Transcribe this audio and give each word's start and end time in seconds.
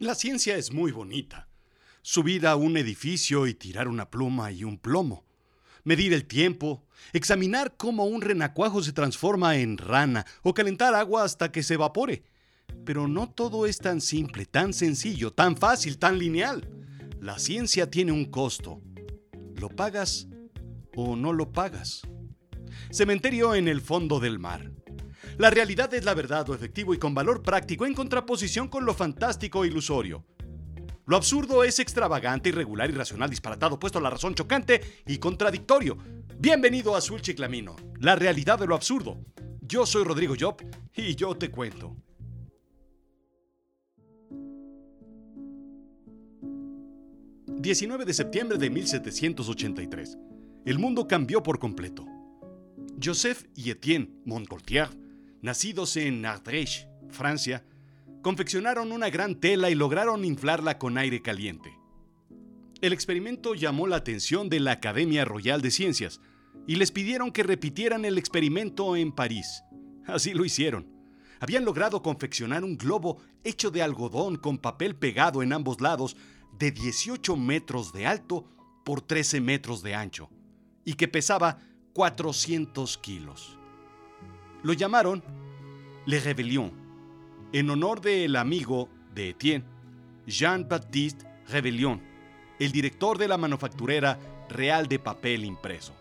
La 0.00 0.16
ciencia 0.16 0.56
es 0.56 0.72
muy 0.72 0.90
bonita. 0.90 1.48
Subir 2.02 2.48
a 2.48 2.56
un 2.56 2.76
edificio 2.76 3.46
y 3.46 3.54
tirar 3.54 3.86
una 3.86 4.10
pluma 4.10 4.50
y 4.50 4.64
un 4.64 4.76
plomo. 4.76 5.24
Medir 5.84 6.12
el 6.12 6.24
tiempo, 6.24 6.84
examinar 7.12 7.76
cómo 7.76 8.04
un 8.04 8.20
renacuajo 8.20 8.82
se 8.82 8.92
transforma 8.92 9.56
en 9.56 9.78
rana 9.78 10.26
o 10.42 10.52
calentar 10.52 10.96
agua 10.96 11.22
hasta 11.22 11.52
que 11.52 11.62
se 11.62 11.74
evapore. 11.74 12.24
Pero 12.84 13.06
no 13.06 13.30
todo 13.30 13.66
es 13.66 13.78
tan 13.78 14.00
simple, 14.00 14.46
tan 14.46 14.72
sencillo, 14.72 15.32
tan 15.32 15.56
fácil, 15.56 15.96
tan 15.96 16.18
lineal. 16.18 16.68
La 17.20 17.38
ciencia 17.38 17.88
tiene 17.88 18.10
un 18.10 18.24
costo. 18.24 18.82
¿Lo 19.54 19.68
pagas 19.68 20.26
o 20.96 21.14
no 21.14 21.32
lo 21.32 21.52
pagas? 21.52 22.02
Cementerio 22.90 23.54
en 23.54 23.68
el 23.68 23.80
fondo 23.80 24.18
del 24.18 24.40
mar. 24.40 24.72
La 25.36 25.50
realidad 25.50 25.92
es 25.92 26.04
la 26.04 26.14
verdad, 26.14 26.46
lo 26.46 26.54
efectivo 26.54 26.94
y 26.94 26.98
con 26.98 27.12
valor 27.12 27.42
práctico 27.42 27.86
en 27.86 27.94
contraposición 27.94 28.68
con 28.68 28.84
lo 28.84 28.94
fantástico 28.94 29.64
e 29.64 29.66
ilusorio. 29.66 30.24
Lo 31.06 31.16
absurdo 31.16 31.64
es 31.64 31.80
extravagante, 31.80 32.50
irregular, 32.50 32.88
irracional, 32.88 33.28
disparatado, 33.28 33.78
puesto 33.78 33.98
a 33.98 34.02
la 34.02 34.10
razón 34.10 34.34
chocante 34.34 34.80
y 35.06 35.18
contradictorio. 35.18 35.98
Bienvenido 36.38 36.94
a 36.94 36.98
Azul 36.98 37.20
Chiclamino, 37.20 37.74
la 38.00 38.14
realidad 38.14 38.60
de 38.60 38.68
lo 38.68 38.76
absurdo. 38.76 39.18
Yo 39.60 39.86
soy 39.86 40.04
Rodrigo 40.04 40.34
Job 40.38 40.56
y 40.94 41.14
yo 41.14 41.34
te 41.34 41.50
cuento. 41.50 41.96
...19 47.56 48.04
de 48.04 48.12
septiembre 48.12 48.58
de 48.58 48.68
1783... 48.68 50.18
...el 50.66 50.78
mundo 50.78 51.08
cambió 51.08 51.42
por 51.42 51.58
completo... 51.58 52.04
...Joseph 53.02 53.46
y 53.54 53.70
Etienne 53.70 54.20
Montgolfier 54.26 55.03
nacidos 55.44 55.98
en 55.98 56.24
Ardèche, 56.24 56.88
Francia, 57.10 57.62
confeccionaron 58.22 58.92
una 58.92 59.10
gran 59.10 59.34
tela 59.34 59.68
y 59.68 59.74
lograron 59.74 60.24
inflarla 60.24 60.78
con 60.78 60.96
aire 60.96 61.20
caliente. 61.20 61.78
El 62.80 62.94
experimento 62.94 63.54
llamó 63.54 63.86
la 63.86 63.96
atención 63.96 64.48
de 64.48 64.58
la 64.58 64.72
Academia 64.72 65.26
Royal 65.26 65.60
de 65.60 65.70
Ciencias 65.70 66.22
y 66.66 66.76
les 66.76 66.90
pidieron 66.90 67.30
que 67.30 67.42
repitieran 67.42 68.06
el 68.06 68.16
experimento 68.16 68.96
en 68.96 69.12
París. 69.12 69.62
Así 70.06 70.32
lo 70.32 70.46
hicieron. 70.46 70.88
Habían 71.40 71.66
logrado 71.66 72.00
confeccionar 72.00 72.64
un 72.64 72.78
globo 72.78 73.18
hecho 73.44 73.70
de 73.70 73.82
algodón 73.82 74.36
con 74.36 74.56
papel 74.56 74.96
pegado 74.96 75.42
en 75.42 75.52
ambos 75.52 75.82
lados 75.82 76.16
de 76.58 76.70
18 76.70 77.36
metros 77.36 77.92
de 77.92 78.06
alto 78.06 78.48
por 78.82 79.02
13 79.02 79.42
metros 79.42 79.82
de 79.82 79.94
ancho 79.94 80.30
y 80.86 80.94
que 80.94 81.06
pesaba 81.06 81.58
400 81.92 82.96
kilos. 82.96 83.58
Lo 84.64 84.72
llamaron 84.72 85.22
Le 86.06 86.18
Rebellion, 86.20 86.72
en 87.52 87.68
honor 87.68 88.00
del 88.00 88.34
amigo 88.34 88.88
de 89.14 89.28
Etienne, 89.28 89.66
Jean-Baptiste 90.26 91.26
Rebellion, 91.50 92.00
el 92.58 92.72
director 92.72 93.18
de 93.18 93.28
la 93.28 93.36
manufacturera 93.36 94.18
real 94.48 94.88
de 94.88 94.98
papel 94.98 95.44
impreso. 95.44 95.92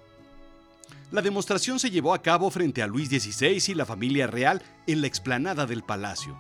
La 1.12 1.22
demostración 1.22 1.78
se 1.78 1.92
llevó 1.92 2.14
a 2.14 2.22
cabo 2.22 2.50
frente 2.50 2.82
a 2.82 2.88
Luis 2.88 3.10
XVI 3.10 3.62
y 3.68 3.76
la 3.76 3.86
familia 3.86 4.28
real 4.28 4.64
en 4.88 5.02
la 5.02 5.08
explanada 5.08 5.66
del 5.66 5.84
palacio. 5.84 6.38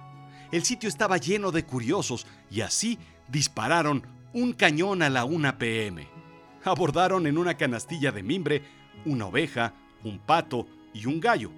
El 0.53 0.63
sitio 0.63 0.87
estaba 0.87 1.17
lleno 1.17 1.51
de 1.51 1.65
curiosos 1.65 2.25
y 2.49 2.61
así 2.61 2.97
dispararon 3.27 4.07
un 4.31 4.53
cañón 4.53 5.01
a 5.01 5.09
la 5.09 5.25
1 5.25 5.57
pm. 5.57 6.07
Abordaron 6.63 7.27
en 7.27 7.37
una 7.37 7.57
canastilla 7.57 8.13
de 8.13 8.23
mimbre 8.23 8.63
una 9.03 9.25
oveja, 9.25 9.73
un 10.05 10.19
pato 10.19 10.65
y 10.93 11.05
un 11.05 11.19
gallo. 11.19 11.51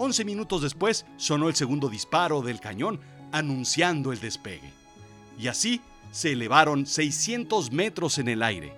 Once 0.00 0.24
minutos 0.24 0.62
después 0.62 1.04
sonó 1.16 1.48
el 1.48 1.56
segundo 1.56 1.88
disparo 1.88 2.40
del 2.40 2.60
cañón 2.60 3.00
anunciando 3.32 4.12
el 4.12 4.20
despegue. 4.20 4.72
Y 5.36 5.48
así 5.48 5.80
se 6.12 6.32
elevaron 6.32 6.86
600 6.86 7.72
metros 7.72 8.18
en 8.18 8.28
el 8.28 8.44
aire. 8.44 8.72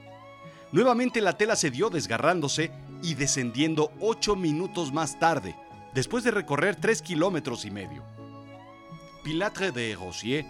Nuevamente 0.72 1.20
la 1.20 1.36
tela 1.36 1.56
se 1.56 1.70
dio 1.70 1.90
desgarrándose 1.90 2.72
y 3.02 3.14
descendiendo 3.14 3.92
ocho 4.00 4.34
minutos 4.34 4.94
más 4.94 5.18
tarde, 5.18 5.54
después 5.94 6.24
de 6.24 6.30
recorrer 6.30 6.76
tres 6.76 7.02
kilómetros 7.02 7.66
y 7.66 7.70
medio. 7.70 8.02
Pilatre 9.22 9.72
de 9.72 9.94
Rossier 9.96 10.46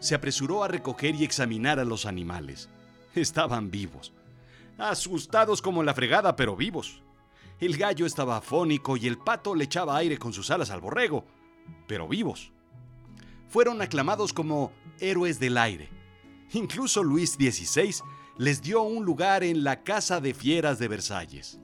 se 0.00 0.14
apresuró 0.14 0.62
a 0.62 0.68
recoger 0.68 1.14
y 1.14 1.24
examinar 1.24 1.80
a 1.80 1.84
los 1.84 2.04
animales. 2.04 2.68
Estaban 3.14 3.70
vivos. 3.70 4.12
Asustados 4.76 5.62
como 5.62 5.82
la 5.82 5.94
fregada, 5.94 6.36
pero 6.36 6.56
vivos. 6.56 7.00
El 7.60 7.76
gallo 7.76 8.06
estaba 8.06 8.38
afónico 8.38 8.96
y 8.96 9.06
el 9.06 9.18
pato 9.18 9.54
le 9.54 9.64
echaba 9.64 9.96
aire 9.96 10.16
con 10.18 10.32
sus 10.32 10.50
alas 10.50 10.70
al 10.70 10.80
borrego, 10.80 11.26
pero 11.86 12.08
vivos. 12.08 12.52
Fueron 13.48 13.82
aclamados 13.82 14.32
como 14.32 14.72
héroes 14.98 15.38
del 15.38 15.58
aire. 15.58 15.90
Incluso 16.52 17.02
Luis 17.02 17.32
XVI 17.32 17.96
les 18.38 18.62
dio 18.62 18.80
un 18.80 19.04
lugar 19.04 19.44
en 19.44 19.62
la 19.62 19.82
Casa 19.82 20.20
de 20.22 20.32
Fieras 20.32 20.78
de 20.78 20.88
Versalles. 20.88 21.60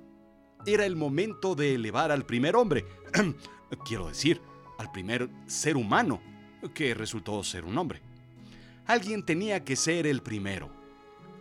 Era 0.66 0.84
el 0.84 0.96
momento 0.96 1.54
de 1.54 1.74
elevar 1.74 2.12
al 2.12 2.26
primer 2.26 2.56
hombre, 2.56 2.84
quiero 3.86 4.08
decir, 4.08 4.42
al 4.78 4.92
primer 4.92 5.30
ser 5.46 5.76
humano, 5.76 6.20
que 6.74 6.92
resultó 6.92 7.42
ser 7.42 7.64
un 7.64 7.78
hombre. 7.78 8.02
Alguien 8.86 9.24
tenía 9.24 9.64
que 9.64 9.76
ser 9.76 10.06
el 10.06 10.20
primero, 10.22 10.70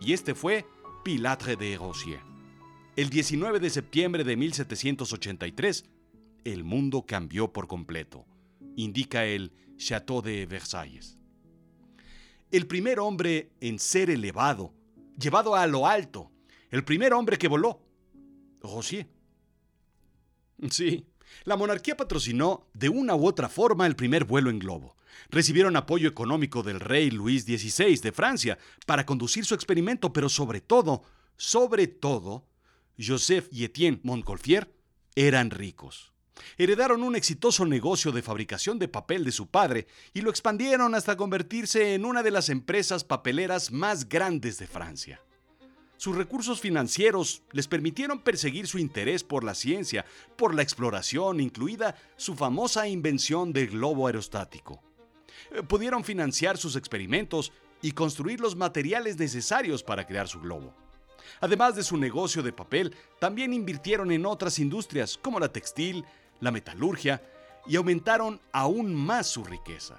y 0.00 0.14
este 0.14 0.34
fue 0.34 0.64
Pilatre 1.04 1.56
de 1.56 1.76
Rossier. 1.76 2.35
El 2.96 3.10
19 3.10 3.60
de 3.60 3.68
septiembre 3.68 4.24
de 4.24 4.38
1783, 4.38 5.84
el 6.44 6.64
mundo 6.64 7.04
cambió 7.04 7.52
por 7.52 7.66
completo, 7.66 8.24
indica 8.74 9.26
el 9.26 9.52
Château 9.76 10.22
de 10.22 10.46
Versalles. 10.46 11.18
El 12.50 12.66
primer 12.66 12.98
hombre 12.98 13.50
en 13.60 13.78
ser 13.78 14.08
elevado, 14.08 14.72
llevado 15.20 15.54
a 15.54 15.66
lo 15.66 15.86
alto, 15.86 16.30
el 16.70 16.84
primer 16.84 17.12
hombre 17.12 17.36
que 17.36 17.48
voló, 17.48 17.82
Rossier. 18.62 19.06
Sí, 20.70 21.04
la 21.44 21.58
monarquía 21.58 21.98
patrocinó 21.98 22.66
de 22.72 22.88
una 22.88 23.14
u 23.14 23.26
otra 23.26 23.50
forma 23.50 23.86
el 23.86 23.94
primer 23.94 24.24
vuelo 24.24 24.48
en 24.48 24.58
globo. 24.58 24.96
Recibieron 25.28 25.76
apoyo 25.76 26.08
económico 26.08 26.62
del 26.62 26.80
rey 26.80 27.10
Luis 27.10 27.44
XVI 27.44 27.98
de 27.98 28.12
Francia 28.12 28.58
para 28.86 29.04
conducir 29.04 29.44
su 29.44 29.54
experimento, 29.54 30.14
pero 30.14 30.30
sobre 30.30 30.62
todo, 30.62 31.02
sobre 31.36 31.88
todo, 31.88 32.46
Joseph 32.98 33.48
y 33.50 33.64
Etienne 33.64 34.00
Montgolfier 34.02 34.72
eran 35.14 35.50
ricos. 35.50 36.12
Heredaron 36.58 37.02
un 37.02 37.16
exitoso 37.16 37.64
negocio 37.64 38.12
de 38.12 38.22
fabricación 38.22 38.78
de 38.78 38.88
papel 38.88 39.24
de 39.24 39.32
su 39.32 39.46
padre 39.48 39.86
y 40.12 40.20
lo 40.20 40.30
expandieron 40.30 40.94
hasta 40.94 41.16
convertirse 41.16 41.94
en 41.94 42.04
una 42.04 42.22
de 42.22 42.30
las 42.30 42.48
empresas 42.48 43.04
papeleras 43.04 43.72
más 43.72 44.08
grandes 44.08 44.58
de 44.58 44.66
Francia. 44.66 45.20
Sus 45.96 46.14
recursos 46.14 46.60
financieros 46.60 47.42
les 47.52 47.68
permitieron 47.68 48.20
perseguir 48.20 48.66
su 48.66 48.78
interés 48.78 49.24
por 49.24 49.44
la 49.44 49.54
ciencia, 49.54 50.04
por 50.36 50.54
la 50.54 50.62
exploración, 50.62 51.40
incluida 51.40 51.96
su 52.16 52.34
famosa 52.34 52.86
invención 52.86 53.52
del 53.52 53.68
globo 53.68 54.06
aerostático. 54.06 54.82
Eh, 55.52 55.62
pudieron 55.62 56.04
financiar 56.04 56.58
sus 56.58 56.76
experimentos 56.76 57.50
y 57.80 57.92
construir 57.92 58.40
los 58.40 58.56
materiales 58.56 59.18
necesarios 59.18 59.82
para 59.82 60.06
crear 60.06 60.28
su 60.28 60.40
globo. 60.40 60.74
Además 61.40 61.76
de 61.76 61.82
su 61.82 61.96
negocio 61.96 62.42
de 62.42 62.52
papel, 62.52 62.94
también 63.18 63.52
invirtieron 63.52 64.10
en 64.12 64.26
otras 64.26 64.58
industrias 64.58 65.18
como 65.20 65.40
la 65.40 65.52
textil, 65.52 66.04
la 66.40 66.50
metalurgia 66.50 67.22
y 67.66 67.76
aumentaron 67.76 68.40
aún 68.52 68.94
más 68.94 69.26
su 69.26 69.44
riqueza. 69.44 69.96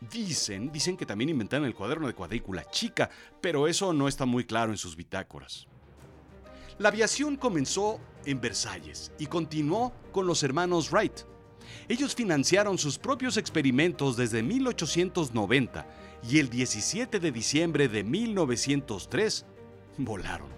Dicen, 0.00 0.70
dicen 0.70 0.96
que 0.96 1.06
también 1.06 1.30
inventaron 1.30 1.66
el 1.66 1.74
cuaderno 1.74 2.06
de 2.06 2.14
cuadrícula 2.14 2.64
chica, 2.70 3.10
pero 3.40 3.66
eso 3.66 3.92
no 3.92 4.06
está 4.06 4.26
muy 4.26 4.44
claro 4.44 4.70
en 4.70 4.78
sus 4.78 4.94
bitácoras. 4.94 5.66
La 6.78 6.90
aviación 6.90 7.36
comenzó 7.36 7.98
en 8.24 8.40
Versalles 8.40 9.10
y 9.18 9.26
continuó 9.26 9.92
con 10.12 10.26
los 10.26 10.44
hermanos 10.44 10.92
Wright. 10.92 11.20
Ellos 11.88 12.14
financiaron 12.14 12.78
sus 12.78 12.98
propios 12.98 13.36
experimentos 13.36 14.16
desde 14.16 14.42
1890 14.42 15.86
y 16.28 16.38
el 16.38 16.48
17 16.48 17.18
de 17.18 17.32
diciembre 17.32 17.88
de 17.88 18.04
1903 18.04 19.44
volaron 19.98 20.57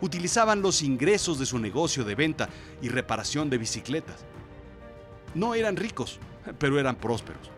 utilizaban 0.00 0.62
los 0.62 0.82
ingresos 0.82 1.38
de 1.38 1.46
su 1.46 1.58
negocio 1.58 2.04
de 2.04 2.14
venta 2.14 2.48
y 2.82 2.88
reparación 2.88 3.50
de 3.50 3.58
bicicletas. 3.58 4.24
No 5.34 5.54
eran 5.54 5.76
ricos, 5.76 6.18
pero 6.58 6.78
eran 6.78 6.96
prósperos. 6.96 7.50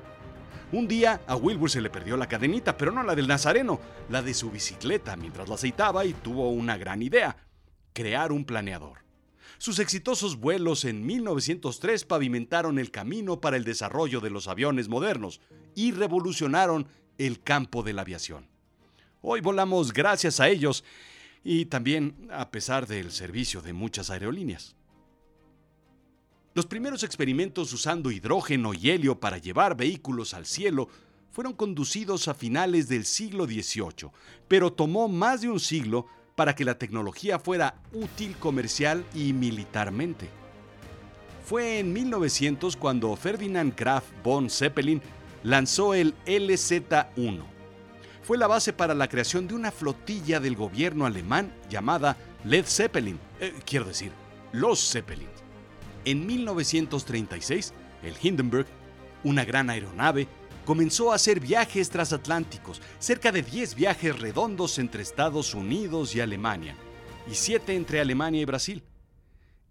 Un 0.71 0.87
día 0.87 1.23
a 1.27 1.35
Wilbur 1.37 1.71
se 1.71 1.81
le 1.81 1.89
perdió 1.89 2.17
la 2.17 2.29
cadenita, 2.29 2.77
pero 2.77 2.93
no 2.93 3.03
la 3.03 3.15
del 3.15 3.27
Nazareno, 3.27 3.81
la 4.11 4.21
de 4.21 4.35
su 4.35 4.51
bicicleta 4.51 5.17
mientras 5.17 5.49
la 5.49 5.55
aceitaba 5.55 6.05
y 6.05 6.13
tuvo 6.13 6.51
una 6.51 6.77
gran 6.77 7.03
idea, 7.03 7.37
crear 7.95 8.33
un 8.33 8.45
planeador. 8.45 8.99
Sus 9.57 9.79
exitosos 9.79 10.37
vuelos 10.37 10.85
en 10.85 11.05
1903 11.07 12.05
pavimentaron 12.05 12.79
el 12.79 12.91
camino 12.91 13.41
para 13.41 13.57
el 13.57 13.65
desarrollo 13.65 14.21
de 14.21 14.31
los 14.31 14.47
aviones 14.47 14.89
modernos 14.89 15.41
y 15.75 15.93
revolucionaron 15.93 16.87
el 17.17 17.43
campo 17.43 17.83
de 17.83 17.95
la 17.95 18.03
aviación. 18.03 18.47
Hoy 19.21 19.41
volamos 19.41 19.93
gracias 19.93 20.39
a 20.39 20.49
ellos 20.49 20.85
y 21.51 21.65
también 21.65 22.29
a 22.31 22.51
pesar 22.51 22.87
del 22.87 23.11
servicio 23.11 23.63
de 23.63 23.73
muchas 23.73 24.11
aerolíneas. 24.11 24.77
Los 26.53 26.67
primeros 26.67 27.05
experimentos 27.05 27.73
usando 27.73 28.11
hidrógeno 28.11 28.75
y 28.75 28.91
helio 28.91 29.19
para 29.19 29.39
llevar 29.39 29.75
vehículos 29.75 30.35
al 30.35 30.45
cielo 30.45 30.91
fueron 31.31 31.55
conducidos 31.55 32.29
a 32.29 32.35
finales 32.35 32.87
del 32.91 33.07
siglo 33.07 33.47
XVIII, 33.47 34.11
pero 34.47 34.75
tomó 34.75 35.09
más 35.09 35.41
de 35.41 35.49
un 35.49 35.59
siglo 35.59 36.05
para 36.37 36.55
que 36.55 36.67
la 36.67 36.77
tecnología 36.77 37.39
fuera 37.39 37.81
útil 37.95 38.37
comercial 38.37 39.07
y 39.15 39.33
militarmente. 39.33 40.29
Fue 41.47 41.79
en 41.79 41.95
1900 41.95 42.77
cuando 42.77 43.17
Ferdinand 43.17 43.75
Graf 43.75 44.05
von 44.23 44.51
Zeppelin 44.51 45.01
lanzó 45.43 45.95
el 45.95 46.15
LZ-1. 46.27 47.58
Fue 48.29 48.37
la 48.37 48.47
base 48.47 48.75
para 48.75 48.93
la 48.93 49.09
creación 49.09 49.49
de 49.49 49.55
una 49.55 49.71
flotilla 49.71 50.39
del 50.39 50.55
gobierno 50.55 51.07
alemán 51.07 51.51
llamada 51.71 52.19
Led 52.45 52.67
Zeppelin, 52.67 53.19
eh, 53.41 53.55
quiero 53.65 53.87
decir, 53.87 54.13
los 54.53 54.87
Zeppelin. 54.93 55.31
En 56.05 56.27
1936, 56.27 57.73
el 58.03 58.15
Hindenburg, 58.21 58.67
una 59.25 59.47
gran 59.47 59.71
aeronave, 59.71 60.29
comenzó 60.67 61.11
a 61.11 61.15
hacer 61.15 61.41
viajes 61.41 61.89
transatlánticos, 61.89 62.83
cerca 62.99 63.33
de 63.33 63.41
10 63.41 63.75
viajes 63.75 64.19
redondos 64.19 64.79
entre 64.79 65.03
Estados 65.03 65.55
Unidos 65.55 66.15
y 66.15 66.21
Alemania, 66.21 66.77
y 67.31 67.35
7 67.35 67.75
entre 67.75 67.99
Alemania 67.99 68.43
y 68.43 68.45
Brasil. 68.45 68.85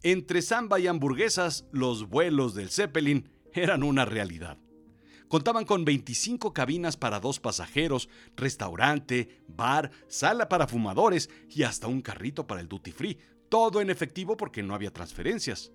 Entre 0.01 0.41
samba 0.41 0.79
y 0.79 0.87
hamburguesas, 0.87 1.65
los 1.71 2.09
vuelos 2.09 2.55
del 2.55 2.71
Zeppelin 2.71 3.29
eran 3.53 3.83
una 3.83 4.03
realidad. 4.03 4.57
Contaban 5.27 5.65
con 5.65 5.83
25 5.83 6.53
cabinas 6.53 6.95
para 6.95 7.19
dos 7.19 7.39
pasajeros, 7.39 8.07
restaurante, 8.35 9.41
bar, 9.47 9.91
sala 10.07 10.47
para 10.47 10.67
fumadores 10.67 11.29
y 11.49 11.63
hasta 11.63 11.87
un 11.87 12.01
carrito 12.01 12.47
para 12.47 12.61
el 12.61 12.69
duty 12.69 12.91
free, 12.91 13.17
todo 13.49 13.81
en 13.81 13.89
efectivo 13.89 14.37
porque 14.37 14.63
no 14.63 14.73
había 14.73 14.91
transferencias. 14.91 15.71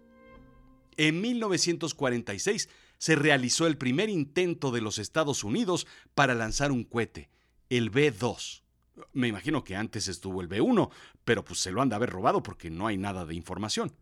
En 0.97 1.21
1946 1.21 2.69
se 2.99 3.17
realizó 3.17 3.67
el 3.67 3.77
primer 3.77 4.09
intento 4.09 4.71
de 4.71 4.81
los 4.81 4.99
Estados 4.99 5.45
Unidos 5.45 5.87
para 6.15 6.35
lanzar 6.35 6.71
un 6.71 6.85
cohete, 6.85 7.31
el 7.69 7.91
B-2. 7.91 8.63
Me 9.13 9.29
imagino 9.29 9.65
que 9.65 9.75
antes 9.75 10.09
estuvo 10.09 10.41
el 10.41 10.49
B-1, 10.49 10.91
pero 11.25 11.45
pues 11.45 11.61
se 11.61 11.73
lo 11.73 11.83
han 11.83 11.89
de 11.89 11.97
haber 11.97 12.11
robado 12.11 12.43
porque 12.43 12.71
no 12.71 12.87
hay 12.87 12.97
nada 12.97 13.25
de 13.25 13.35
información. 13.35 13.93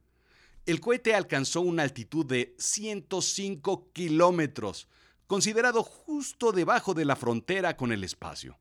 El 0.67 0.81
cohete 0.81 1.14
alcanzó 1.14 1.61
una 1.61 1.82
altitud 1.82 2.26
de 2.26 2.55
105 2.58 3.91
kilómetros, 3.93 4.88
considerado 5.31 5.85
justo 5.85 6.50
debajo 6.50 6.93
de 6.93 7.05
la 7.05 7.15
frontera 7.15 7.77
con 7.77 7.93
el 7.93 8.03
espacio. 8.03 8.59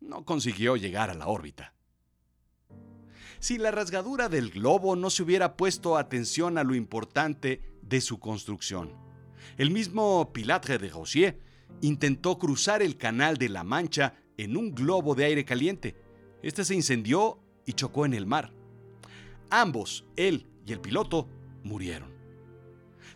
No 0.00 0.24
consiguió 0.24 0.74
llegar 0.76 1.10
a 1.10 1.14
la 1.14 1.26
órbita. 1.26 1.74
Si 3.38 3.58
la 3.58 3.70
rasgadura 3.70 4.30
del 4.30 4.48
globo 4.50 4.96
no 4.96 5.10
se 5.10 5.22
hubiera 5.22 5.58
puesto 5.58 5.98
atención 5.98 6.56
a 6.56 6.64
lo 6.64 6.74
importante 6.74 7.60
de 7.82 8.00
su 8.00 8.18
construcción. 8.18 8.94
El 9.58 9.70
mismo 9.70 10.32
Pilatre 10.32 10.78
de 10.78 10.88
Rossier 10.88 11.38
intentó 11.82 12.38
cruzar 12.38 12.80
el 12.80 12.96
canal 12.96 13.36
de 13.36 13.50
la 13.50 13.62
Mancha 13.62 14.14
en 14.38 14.56
un 14.56 14.74
globo 14.74 15.14
de 15.14 15.26
aire 15.26 15.44
caliente. 15.44 15.96
Este 16.42 16.64
se 16.64 16.74
incendió 16.74 17.42
y 17.66 17.74
chocó 17.74 18.06
en 18.06 18.14
el 18.14 18.24
mar. 18.24 18.54
Ambos, 19.50 20.06
él 20.16 20.48
y 20.64 20.72
el 20.72 20.80
piloto, 20.80 21.28
murieron. 21.62 22.15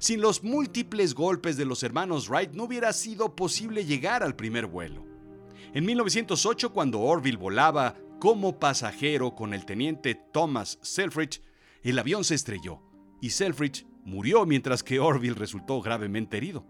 Sin 0.01 0.23
los 0.23 0.43
múltiples 0.43 1.13
golpes 1.13 1.59
de 1.59 1.67
los 1.67 1.83
hermanos 1.83 2.31
Wright 2.31 2.53
no 2.55 2.65
hubiera 2.65 2.91
sido 2.95 3.37
posible 3.37 3.85
llegar 3.85 4.23
al 4.23 4.35
primer 4.35 4.65
vuelo. 4.65 5.05
En 5.75 5.85
1908, 5.85 6.73
cuando 6.73 7.01
Orville 7.01 7.37
volaba 7.37 7.95
como 8.19 8.59
pasajero 8.59 9.35
con 9.35 9.53
el 9.53 9.67
teniente 9.67 10.15
Thomas 10.15 10.79
Selfridge, 10.81 11.43
el 11.83 11.99
avión 11.99 12.25
se 12.25 12.35
estrelló 12.35 12.81
y 13.21 13.29
Selfridge 13.29 13.85
murió 14.07 14.47
mientras 14.47 14.83
que 14.83 15.01
Orville 15.01 15.35
resultó 15.35 15.83
gravemente 15.83 16.39
herido. 16.39 16.65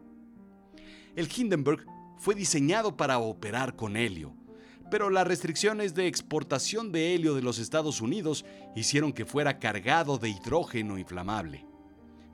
El 1.14 1.28
Hindenburg 1.32 1.86
fue 2.18 2.34
diseñado 2.34 2.96
para 2.96 3.20
operar 3.20 3.76
con 3.76 3.96
helio, 3.96 4.34
pero 4.90 5.08
las 5.08 5.28
restricciones 5.28 5.94
de 5.94 6.08
exportación 6.08 6.90
de 6.90 7.14
helio 7.14 7.36
de 7.36 7.42
los 7.42 7.60
Estados 7.60 8.00
Unidos 8.00 8.44
hicieron 8.74 9.12
que 9.12 9.24
fuera 9.24 9.60
cargado 9.60 10.18
de 10.18 10.30
hidrógeno 10.30 10.98
inflamable. 10.98 11.69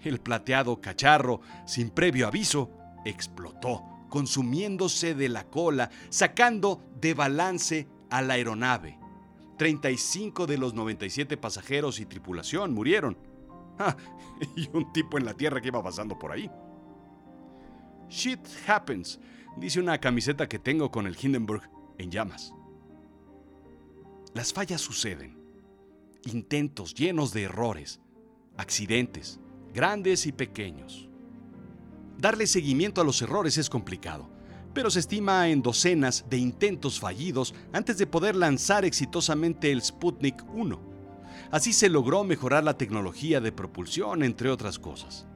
El 0.02 0.20
plateado 0.20 0.80
cacharro, 0.80 1.40
sin 1.66 1.90
previo 1.90 2.26
aviso, 2.26 2.70
explotó, 3.04 3.84
consumiéndose 4.08 5.14
de 5.14 5.28
la 5.28 5.44
cola, 5.44 5.90
sacando 6.10 6.82
de 7.00 7.14
balance 7.14 7.88
a 8.10 8.22
la 8.22 8.34
aeronave. 8.34 8.98
35 9.58 10.46
de 10.46 10.58
los 10.58 10.74
97 10.74 11.36
pasajeros 11.36 12.00
y 12.00 12.06
tripulación 12.06 12.74
murieron. 12.74 13.18
Ah, 13.78 13.94
y 14.56 14.70
un 14.74 14.90
tipo 14.94 15.18
en 15.18 15.26
la 15.26 15.34
tierra 15.34 15.60
que 15.60 15.68
iba 15.68 15.82
pasando 15.82 16.18
por 16.18 16.32
ahí. 16.32 16.50
Shit 18.08 18.40
happens, 18.66 19.20
dice 19.58 19.80
una 19.80 20.00
camiseta 20.00 20.48
que 20.48 20.58
tengo 20.58 20.90
con 20.90 21.06
el 21.06 21.14
Hindenburg 21.20 21.68
en 21.98 22.10
llamas. 22.10 22.54
Las 24.32 24.54
fallas 24.54 24.80
suceden. 24.80 25.36
Intentos 26.24 26.94
llenos 26.94 27.34
de 27.34 27.42
errores, 27.42 28.00
accidentes, 28.56 29.40
grandes 29.76 30.24
y 30.24 30.32
pequeños. 30.32 31.06
Darle 32.16 32.46
seguimiento 32.46 33.02
a 33.02 33.04
los 33.04 33.20
errores 33.20 33.58
es 33.58 33.68
complicado, 33.68 34.26
pero 34.72 34.90
se 34.90 35.00
estima 35.00 35.50
en 35.50 35.60
docenas 35.60 36.24
de 36.30 36.38
intentos 36.38 36.98
fallidos 36.98 37.54
antes 37.74 37.98
de 37.98 38.06
poder 38.06 38.36
lanzar 38.36 38.86
exitosamente 38.86 39.70
el 39.70 39.82
Sputnik 39.82 40.42
1. 40.54 40.80
Así 41.50 41.74
se 41.74 41.90
logró 41.90 42.24
mejorar 42.24 42.64
la 42.64 42.78
tecnología 42.78 43.42
de 43.42 43.52
propulsión, 43.52 44.22
entre 44.22 44.48
otras 44.48 44.78
cosas. 44.78 45.26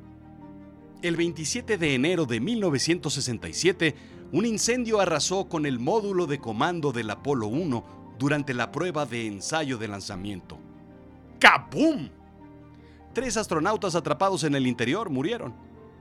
El 1.02 1.16
27 1.16 1.76
de 1.76 1.94
enero 1.94 2.24
de 2.24 2.40
1967, 2.40 3.94
un 4.32 4.46
incendio 4.46 5.00
arrasó 5.00 5.50
con 5.50 5.66
el 5.66 5.78
módulo 5.78 6.26
de 6.26 6.38
comando 6.38 6.92
del 6.92 7.10
Apolo 7.10 7.46
1 7.46 8.14
durante 8.18 8.54
la 8.54 8.72
prueba 8.72 9.04
de 9.04 9.26
ensayo 9.26 9.76
de 9.76 9.88
lanzamiento. 9.88 10.58
¡Kabum! 11.38 12.08
Tres 13.12 13.36
astronautas 13.36 13.94
atrapados 13.94 14.44
en 14.44 14.54
el 14.54 14.66
interior 14.66 15.10
murieron. 15.10 15.54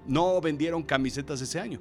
No 0.06 0.40
vendieron 0.42 0.84
camisetas 0.84 1.42
ese 1.42 1.60
año. 1.60 1.80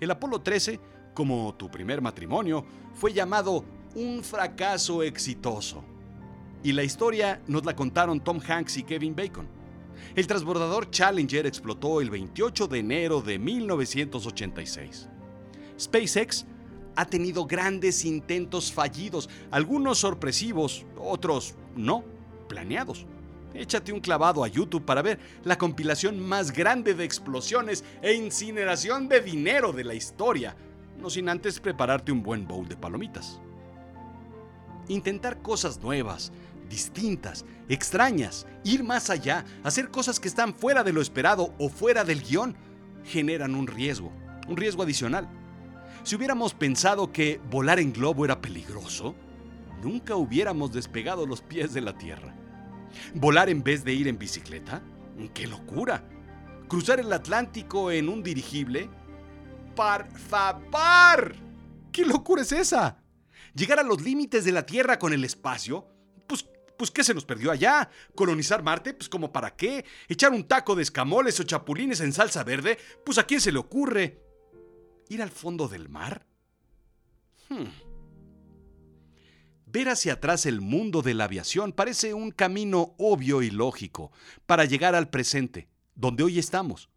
El 0.00 0.10
Apolo 0.10 0.40
13, 0.40 0.80
como 1.14 1.54
tu 1.54 1.70
primer 1.70 2.00
matrimonio, 2.00 2.64
fue 2.94 3.12
llamado 3.12 3.64
un 3.94 4.22
fracaso 4.22 5.02
exitoso. 5.02 5.84
Y 6.62 6.72
la 6.72 6.82
historia 6.82 7.42
nos 7.46 7.64
la 7.64 7.76
contaron 7.76 8.20
Tom 8.20 8.40
Hanks 8.46 8.78
y 8.78 8.82
Kevin 8.82 9.14
Bacon. 9.14 9.46
El 10.14 10.26
transbordador 10.26 10.90
Challenger 10.90 11.46
explotó 11.46 12.00
el 12.00 12.10
28 12.10 12.68
de 12.68 12.78
enero 12.78 13.20
de 13.20 13.38
1986. 13.38 15.08
SpaceX 15.78 16.46
ha 16.96 17.04
tenido 17.04 17.44
grandes 17.44 18.04
intentos 18.04 18.72
fallidos, 18.72 19.28
algunos 19.50 19.98
sorpresivos, 19.98 20.86
otros 20.98 21.54
no, 21.76 22.04
planeados. 22.48 23.06
Échate 23.58 23.92
un 23.92 24.00
clavado 24.00 24.44
a 24.44 24.48
YouTube 24.48 24.84
para 24.84 25.00
ver 25.00 25.18
la 25.44 25.56
compilación 25.56 26.20
más 26.20 26.52
grande 26.52 26.94
de 26.94 27.04
explosiones 27.04 27.84
e 28.02 28.12
incineración 28.12 29.08
de 29.08 29.20
dinero 29.20 29.72
de 29.72 29.84
la 29.84 29.94
historia, 29.94 30.54
no 30.98 31.08
sin 31.08 31.28
antes 31.28 31.58
prepararte 31.58 32.12
un 32.12 32.22
buen 32.22 32.46
bowl 32.46 32.68
de 32.68 32.76
palomitas. 32.76 33.40
Intentar 34.88 35.40
cosas 35.40 35.80
nuevas, 35.80 36.32
distintas, 36.68 37.46
extrañas, 37.68 38.46
ir 38.62 38.84
más 38.84 39.08
allá, 39.08 39.44
hacer 39.64 39.90
cosas 39.90 40.20
que 40.20 40.28
están 40.28 40.54
fuera 40.54 40.84
de 40.84 40.92
lo 40.92 41.00
esperado 41.00 41.54
o 41.58 41.70
fuera 41.70 42.04
del 42.04 42.22
guion, 42.22 42.56
generan 43.04 43.54
un 43.54 43.66
riesgo, 43.66 44.12
un 44.48 44.56
riesgo 44.56 44.82
adicional. 44.82 45.28
Si 46.02 46.14
hubiéramos 46.14 46.52
pensado 46.52 47.10
que 47.10 47.40
volar 47.50 47.80
en 47.80 47.92
globo 47.92 48.24
era 48.24 48.40
peligroso, 48.40 49.14
nunca 49.82 50.14
hubiéramos 50.14 50.72
despegado 50.72 51.26
los 51.26 51.40
pies 51.40 51.72
de 51.72 51.80
la 51.80 51.96
Tierra. 51.96 52.34
¿Volar 53.14 53.48
en 53.48 53.62
vez 53.62 53.84
de 53.84 53.92
ir 53.92 54.08
en 54.08 54.18
bicicleta? 54.18 54.82
¡Qué 55.34 55.46
locura! 55.46 56.04
¿Cruzar 56.68 57.00
el 57.00 57.12
Atlántico 57.12 57.90
en 57.90 58.08
un 58.08 58.22
dirigible? 58.22 58.90
¡Par 59.74 60.10
favor! 60.10 61.34
¿Qué 61.92 62.04
locura 62.04 62.42
es 62.42 62.52
esa? 62.52 63.02
¿Llegar 63.54 63.78
a 63.78 63.84
los 63.84 64.02
límites 64.02 64.44
de 64.44 64.52
la 64.52 64.66
Tierra 64.66 64.98
con 64.98 65.12
el 65.12 65.24
espacio? 65.24 65.86
Pues, 66.26 66.46
pues 66.76 66.90
¿qué 66.90 67.04
se 67.04 67.14
nos 67.14 67.24
perdió 67.24 67.50
allá? 67.50 67.88
¿Colonizar 68.14 68.62
Marte? 68.62 68.92
Pues 68.94 69.08
como 69.08 69.32
para 69.32 69.56
qué? 69.56 69.84
¿Echar 70.08 70.32
un 70.32 70.44
taco 70.44 70.74
de 70.74 70.82
escamoles 70.82 71.40
o 71.40 71.44
chapulines 71.44 72.00
en 72.00 72.12
salsa 72.12 72.44
verde? 72.44 72.78
Pues 73.04 73.18
a 73.18 73.24
quién 73.24 73.40
se 73.40 73.52
le 73.52 73.58
ocurre. 73.58 74.20
¿Ir 75.08 75.22
al 75.22 75.30
fondo 75.30 75.68
del 75.68 75.88
mar? 75.88 76.26
Hmm. 77.48 77.85
Ver 79.76 79.90
hacia 79.90 80.14
atrás 80.14 80.46
el 80.46 80.62
mundo 80.62 81.02
de 81.02 81.12
la 81.12 81.24
aviación 81.24 81.70
parece 81.70 82.14
un 82.14 82.30
camino 82.30 82.94
obvio 82.96 83.42
y 83.42 83.50
lógico 83.50 84.10
para 84.46 84.64
llegar 84.64 84.94
al 84.94 85.10
presente, 85.10 85.68
donde 85.94 86.22
hoy 86.22 86.38
estamos. 86.38 86.88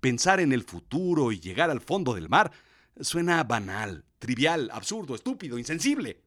Pensar 0.00 0.40
en 0.40 0.50
el 0.52 0.64
futuro 0.64 1.30
y 1.30 1.38
llegar 1.38 1.70
al 1.70 1.80
fondo 1.80 2.14
del 2.14 2.28
mar 2.28 2.50
suena 3.00 3.44
banal, 3.44 4.04
trivial, 4.18 4.70
absurdo, 4.72 5.14
estúpido, 5.14 5.56
insensible. 5.56 6.20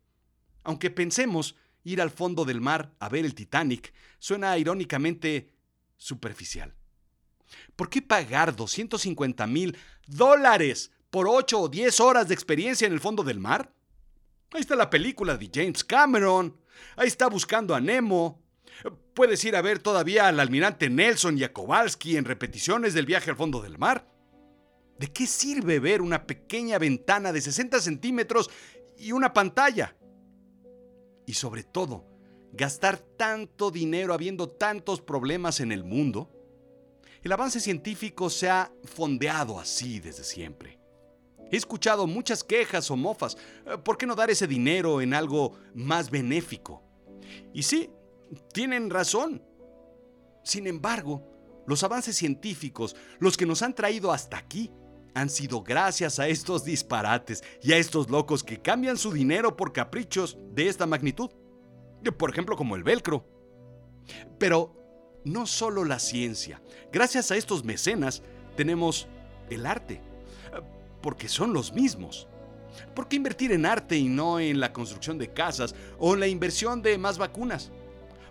Aunque 0.64 0.90
pensemos 0.90 1.58
ir 1.84 2.02
al 2.02 2.12
fondo 2.12 2.46
del 2.46 2.62
mar 2.62 2.94
a 3.00 3.10
ver 3.10 3.26
el 3.26 3.36
Titanic, 3.36 3.94
suena 4.20 4.58
irónicamente 4.58 5.52
superficial. 5.98 6.74
¿Por 7.76 7.90
qué 7.90 8.02
pagar 8.02 8.56
250 8.56 9.46
mil 9.48 9.78
dólares 10.08 10.92
por 11.10 11.28
8 11.28 11.60
o 11.60 11.68
10 11.68 12.00
horas 12.00 12.30
de 12.30 12.36
experiencia 12.36 12.88
en 12.88 12.94
el 12.94 13.02
fondo 13.02 13.22
del 13.22 13.42
mar? 13.42 13.74
Ahí 14.52 14.62
está 14.62 14.76
la 14.76 14.90
película 14.90 15.38
de 15.38 15.50
James 15.54 15.84
Cameron. 15.84 16.58
Ahí 16.96 17.08
está 17.08 17.28
buscando 17.28 17.76
a 17.76 17.82
Nemo. 17.82 18.42
Puedes 19.14 19.44
ir 19.46 19.56
a 19.56 19.62
ver 19.62 19.80
todavía 19.80 20.28
al 20.28 20.40
almirante 20.40 20.90
Nelson 20.90 21.38
y 21.38 21.44
a 21.44 21.54
Kowalski 21.54 22.18
en 22.18 22.26
repeticiones 22.26 22.94
del 22.94 23.06
viaje 23.06 23.30
al 23.30 23.36
fondo 23.36 23.62
del 23.62 23.78
mar. 23.78 24.08
¿De 24.98 25.08
qué 25.08 25.28
sirve 25.28 25.80
ver 25.80 26.02
una 26.02 26.26
pequeña 26.26 26.78
ventana 26.78 27.32
de 27.32 27.42
60 27.42 27.80
centímetros 27.80 28.50
y 28.98 29.12
una 29.12 29.34
pantalla? 29.34 29.96
Y 31.26 31.34
sobre 31.34 31.64
todo, 31.64 32.06
gastar 32.52 32.98
tanto 32.98 33.70
dinero 33.72 34.14
habiendo 34.14 34.50
tantos 34.50 35.02
problemas 35.02 35.60
en 35.60 35.72
el 35.72 35.84
mundo. 35.84 36.32
El 37.22 37.32
avance 37.32 37.60
científico 37.60 38.30
se 38.30 38.50
ha 38.50 38.72
fondeado 38.84 39.60
así 39.60 40.00
desde 40.00 40.24
siempre. 40.24 40.79
He 41.52 41.58
escuchado 41.58 42.08
muchas 42.08 42.44
quejas 42.44 42.90
o 42.92 42.98
mofas. 42.98 43.38
Eh, 43.66 43.78
¿Por 43.78 43.98
qué 43.98 44.06
no 44.06 44.16
dar 44.16 44.30
ese 44.30 44.48
dinero 44.48 45.02
en 45.02 45.14
algo 45.14 45.54
más 45.74 46.10
benéfico? 46.10 46.84
Y 47.54 47.64
sí, 47.64 47.90
tienen 48.54 48.90
razón. 48.90 49.44
Sin 50.44 50.68
embargo, 50.68 51.24
los 51.68 51.84
avances 51.84 52.16
científicos, 52.16 52.96
los 53.20 53.38
que 53.38 53.46
nos 53.46 53.62
han 53.62 53.76
traído 53.76 54.12
hasta 54.12 54.38
aquí, 54.38 54.72
han 55.14 55.30
sido 55.30 55.64
gracias 55.64 56.20
a 56.20 56.28
estos 56.28 56.64
disparates 56.64 57.44
y 57.62 57.74
a 57.74 57.78
estos 57.78 58.10
locos 58.10 58.44
que 58.44 58.62
cambian 58.62 58.98
su 58.98 59.12
dinero 59.12 59.56
por 59.56 59.74
caprichos 59.74 60.38
de 60.52 60.68
esta 60.68 60.86
magnitud. 60.86 61.30
Por 62.18 62.30
ejemplo, 62.30 62.56
como 62.56 62.76
el 62.76 62.84
velcro. 62.84 63.26
Pero 64.38 64.76
no 65.26 65.46
solo 65.46 65.84
la 65.84 66.00
ciencia. 66.00 66.62
Gracias 66.92 67.32
a 67.32 67.36
estos 67.36 67.64
mecenas 67.64 68.24
tenemos 68.56 69.08
el 69.50 69.66
arte. 69.66 70.02
Porque 71.02 71.30
son 71.30 71.54
los 71.54 71.74
mismos. 71.74 72.28
¿Por 72.94 73.08
qué 73.08 73.16
invertir 73.16 73.52
en 73.52 73.66
arte 73.66 73.98
y 73.98 74.08
no 74.08 74.40
en 74.40 74.60
la 74.60 74.74
construcción 74.74 75.18
de 75.18 75.32
casas 75.32 75.76
o 75.98 76.14
en 76.14 76.20
la 76.20 76.28
inversión 76.28 76.82
de 76.82 76.98
más 76.98 77.18
vacunas? 77.18 77.72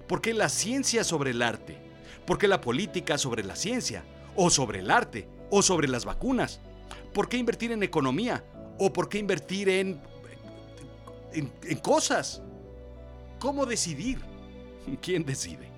¿Por 0.07 0.21
qué 0.21 0.33
la 0.35 0.49
ciencia 0.49 1.05
sobre 1.05 1.31
el 1.31 1.43
arte? 1.43 1.79
¿Por 2.27 2.39
qué 2.39 2.49
la 2.49 2.61
política 2.61 3.19
sobre 3.19 3.45
la 3.45 3.57
ciencia? 3.57 4.05
¿O 4.37 4.51
sobre 4.51 4.81
el 4.81 4.91
arte? 4.91 5.29
¿O 5.51 5.63
sobre 5.63 5.89
las 5.89 6.05
vacunas? 6.05 6.61
¿Por 7.13 7.29
qué 7.29 7.37
invertir 7.37 7.73
en 7.73 7.83
economía? 7.83 8.45
¿O 8.79 8.93
por 8.93 9.09
qué 9.09 9.19
invertir 9.19 9.69
en, 9.69 10.01
en, 11.33 11.53
en 11.63 11.79
cosas? 11.79 12.43
¿Cómo 13.39 13.67
decidir? 13.67 14.21
¿Quién 15.03 15.25
decide? 15.25 15.78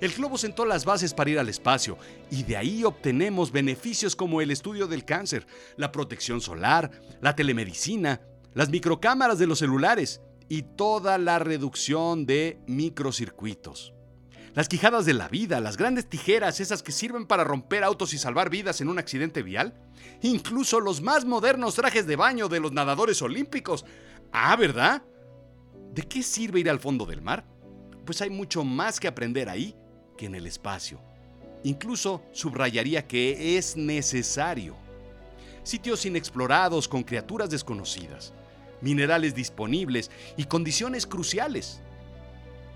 El 0.00 0.12
globo 0.12 0.38
sentó 0.38 0.64
las 0.64 0.84
bases 0.84 1.14
para 1.14 1.30
ir 1.30 1.38
al 1.38 1.48
espacio 1.48 1.96
y 2.30 2.42
de 2.42 2.56
ahí 2.56 2.84
obtenemos 2.84 3.52
beneficios 3.52 4.14
como 4.14 4.40
el 4.40 4.50
estudio 4.50 4.86
del 4.86 5.04
cáncer, 5.04 5.46
la 5.76 5.92
protección 5.92 6.40
solar, 6.40 6.90
la 7.20 7.34
telemedicina, 7.34 8.20
las 8.54 8.68
microcámaras 8.68 9.38
de 9.38 9.46
los 9.46 9.58
celulares 9.58 10.20
y 10.48 10.62
toda 10.62 11.18
la 11.18 11.38
reducción 11.38 12.26
de 12.26 12.60
microcircuitos. 12.66 13.92
Las 14.54 14.68
quijadas 14.68 15.04
de 15.04 15.12
la 15.12 15.28
vida, 15.28 15.60
las 15.60 15.76
grandes 15.76 16.08
tijeras, 16.08 16.60
esas 16.60 16.82
que 16.82 16.90
sirven 16.90 17.26
para 17.26 17.44
romper 17.44 17.84
autos 17.84 18.14
y 18.14 18.18
salvar 18.18 18.48
vidas 18.48 18.80
en 18.80 18.88
un 18.88 18.98
accidente 18.98 19.42
vial, 19.42 19.74
incluso 20.22 20.80
los 20.80 21.02
más 21.02 21.26
modernos 21.26 21.74
trajes 21.74 22.06
de 22.06 22.16
baño 22.16 22.48
de 22.48 22.60
los 22.60 22.72
nadadores 22.72 23.20
olímpicos. 23.20 23.84
Ah, 24.32 24.56
¿verdad? 24.56 25.02
¿De 25.92 26.02
qué 26.02 26.22
sirve 26.22 26.60
ir 26.60 26.70
al 26.70 26.80
fondo 26.80 27.04
del 27.04 27.20
mar? 27.20 27.44
Pues 28.06 28.22
hay 28.22 28.30
mucho 28.30 28.64
más 28.64 29.00
que 29.00 29.08
aprender 29.08 29.48
ahí 29.48 29.74
que 30.16 30.26
en 30.26 30.36
el 30.36 30.46
espacio. 30.46 31.00
Incluso 31.64 32.22
subrayaría 32.30 33.06
que 33.06 33.58
es 33.58 33.76
necesario. 33.76 34.76
Sitios 35.64 36.06
inexplorados 36.06 36.86
con 36.86 37.02
criaturas 37.02 37.50
desconocidas, 37.50 38.32
minerales 38.80 39.34
disponibles 39.34 40.12
y 40.36 40.44
condiciones 40.44 41.04
cruciales. 41.04 41.80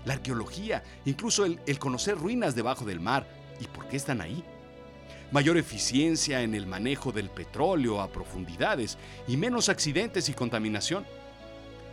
La 0.03 0.15
arqueología, 0.15 0.83
incluso 1.05 1.45
el, 1.45 1.61
el, 1.65 1.79
conocer 1.79 2.17
ruinas 2.17 2.53
debajo 2.53 2.83
del 2.83 2.99
mar 2.99 3.25
y 3.61 3.67
por 3.67 3.87
qué 3.87 3.95
están 3.95 4.19
ahí. 4.19 4.43
Mayor 5.31 5.57
eficiencia 5.57 6.41
en 6.41 6.53
el 6.55 6.67
manejo 6.67 7.13
del 7.13 7.29
petróleo 7.29 8.01
a 8.01 8.11
profundidades 8.11 8.97
y 9.29 9.37
menos 9.37 9.69
accidentes 9.69 10.27
y 10.27 10.33
contaminación 10.33 11.05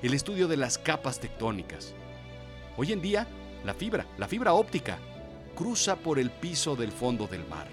el 0.03 0.15
estudio 0.15 0.49
de 0.49 0.57
las 0.57 0.77
capas 0.77 1.21
tectónicas. 1.21 1.95
Hoy 2.81 2.93
en 2.93 3.03
día, 3.03 3.27
la 3.65 3.75
fibra, 3.75 4.07
la 4.19 4.29
fibra 4.29 4.53
óptica, 4.53 5.01
cruza 5.57 5.97
por 5.97 6.17
el 6.17 6.31
piso 6.31 6.77
del 6.77 6.93
fondo 6.93 7.27
del 7.27 7.45
mar. 7.49 7.67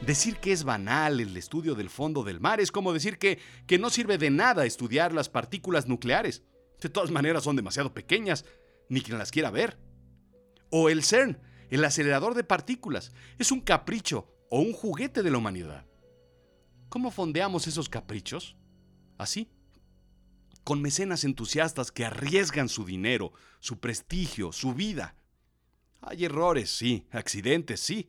Decir 0.00 0.36
que 0.36 0.52
es 0.52 0.62
banal 0.62 1.18
el 1.18 1.36
estudio 1.36 1.74
del 1.74 1.90
fondo 1.90 2.22
del 2.22 2.38
mar 2.38 2.60
es 2.60 2.70
como 2.70 2.92
decir 2.92 3.18
que, 3.18 3.40
que 3.66 3.80
no 3.80 3.90
sirve 3.90 4.16
de 4.16 4.30
nada 4.30 4.64
estudiar 4.64 5.12
las 5.12 5.28
partículas 5.28 5.88
nucleares. 5.88 6.44
De 6.80 6.88
todas 6.88 7.10
maneras 7.10 7.42
son 7.42 7.56
demasiado 7.56 7.94
pequeñas, 7.94 8.44
ni 8.88 9.00
quien 9.00 9.18
las 9.18 9.32
quiera 9.32 9.50
ver. 9.50 9.76
O 10.70 10.88
el 10.88 11.02
CERN, 11.02 11.40
el 11.70 11.84
acelerador 11.84 12.34
de 12.34 12.44
partículas, 12.44 13.10
es 13.40 13.50
un 13.50 13.60
capricho 13.60 14.32
o 14.50 14.60
un 14.60 14.72
juguete 14.72 15.24
de 15.24 15.32
la 15.32 15.38
humanidad. 15.38 15.84
¿Cómo 16.90 17.10
fondeamos 17.10 17.66
esos 17.66 17.88
caprichos? 17.88 18.56
Así, 19.18 19.50
con 20.66 20.82
mecenas 20.82 21.22
entusiastas 21.22 21.92
que 21.92 22.04
arriesgan 22.04 22.68
su 22.68 22.84
dinero, 22.84 23.32
su 23.66 23.80
prestigio, 23.80 24.52
su 24.52 24.74
vida. 24.74 25.16
Hay 26.00 26.24
errores, 26.24 26.70
sí, 26.70 27.04
accidentes, 27.10 27.80
sí. 27.80 28.08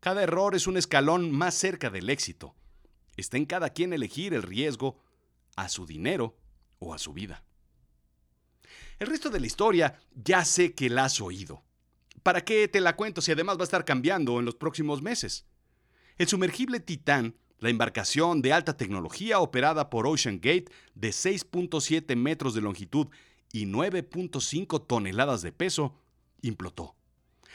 Cada 0.00 0.22
error 0.22 0.54
es 0.54 0.66
un 0.66 0.76
escalón 0.76 1.32
más 1.32 1.54
cerca 1.54 1.88
del 1.88 2.10
éxito. 2.10 2.54
Está 3.16 3.38
en 3.38 3.46
cada 3.46 3.70
quien 3.70 3.94
elegir 3.94 4.34
el 4.34 4.42
riesgo 4.42 5.02
a 5.56 5.70
su 5.70 5.86
dinero 5.86 6.36
o 6.78 6.92
a 6.92 6.98
su 6.98 7.14
vida. 7.14 7.42
El 8.98 9.06
resto 9.06 9.30
de 9.30 9.40
la 9.40 9.46
historia 9.46 9.98
ya 10.12 10.44
sé 10.44 10.74
que 10.74 10.90
la 10.90 11.06
has 11.06 11.22
oído. 11.22 11.64
¿Para 12.22 12.44
qué 12.44 12.68
te 12.68 12.82
la 12.82 12.94
cuento 12.94 13.22
si 13.22 13.32
además 13.32 13.56
va 13.56 13.62
a 13.62 13.64
estar 13.64 13.86
cambiando 13.86 14.38
en 14.38 14.44
los 14.44 14.56
próximos 14.56 15.00
meses? 15.00 15.46
El 16.18 16.28
sumergible 16.28 16.80
Titán 16.80 17.34
la 17.60 17.70
embarcación 17.70 18.40
de 18.42 18.52
alta 18.52 18.76
tecnología 18.76 19.40
operada 19.40 19.90
por 19.90 20.06
Ocean 20.06 20.36
Gate 20.36 20.66
de 20.94 21.08
6.7 21.08 22.14
metros 22.14 22.54
de 22.54 22.60
longitud 22.60 23.08
y 23.52 23.66
9.5 23.66 24.86
toneladas 24.86 25.42
de 25.42 25.52
peso 25.52 25.94
implotó. 26.42 26.94